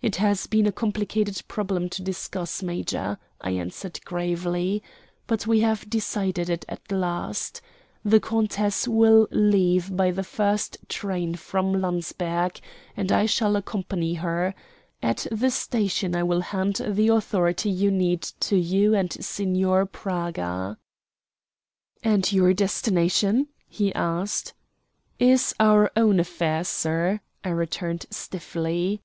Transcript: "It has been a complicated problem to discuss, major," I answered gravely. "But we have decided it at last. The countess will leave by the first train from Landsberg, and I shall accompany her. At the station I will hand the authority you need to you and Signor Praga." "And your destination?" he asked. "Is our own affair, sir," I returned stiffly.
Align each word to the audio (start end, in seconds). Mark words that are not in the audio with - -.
"It 0.00 0.14
has 0.16 0.46
been 0.46 0.64
a 0.68 0.70
complicated 0.70 1.42
problem 1.48 1.88
to 1.88 2.02
discuss, 2.02 2.62
major," 2.62 3.18
I 3.40 3.50
answered 3.50 3.98
gravely. 4.04 4.80
"But 5.26 5.48
we 5.48 5.58
have 5.62 5.90
decided 5.90 6.48
it 6.48 6.64
at 6.68 6.92
last. 6.92 7.60
The 8.04 8.20
countess 8.20 8.86
will 8.86 9.26
leave 9.32 9.96
by 9.96 10.12
the 10.12 10.22
first 10.22 10.76
train 10.88 11.34
from 11.34 11.72
Landsberg, 11.80 12.60
and 12.96 13.10
I 13.10 13.26
shall 13.26 13.56
accompany 13.56 14.14
her. 14.14 14.54
At 15.02 15.26
the 15.32 15.50
station 15.50 16.14
I 16.14 16.22
will 16.22 16.42
hand 16.42 16.76
the 16.76 17.08
authority 17.08 17.68
you 17.68 17.90
need 17.90 18.22
to 18.22 18.56
you 18.56 18.94
and 18.94 19.12
Signor 19.12 19.84
Praga." 19.84 20.78
"And 22.04 22.30
your 22.30 22.54
destination?" 22.54 23.48
he 23.66 23.92
asked. 23.96 24.54
"Is 25.18 25.56
our 25.58 25.90
own 25.96 26.20
affair, 26.20 26.62
sir," 26.62 27.18
I 27.42 27.48
returned 27.48 28.06
stiffly. 28.10 29.02